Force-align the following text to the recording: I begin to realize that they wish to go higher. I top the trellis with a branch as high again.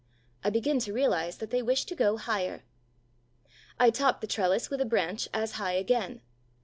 I 0.43 0.49
begin 0.49 0.79
to 0.79 0.93
realize 0.93 1.37
that 1.37 1.51
they 1.51 1.61
wish 1.61 1.85
to 1.85 1.93
go 1.93 2.17
higher. 2.17 2.63
I 3.79 3.91
top 3.91 4.19
the 4.19 4.25
trellis 4.25 4.67
with 4.71 4.81
a 4.81 4.83
branch 4.83 5.29
as 5.31 5.51
high 5.61 5.73
again. 5.73 6.21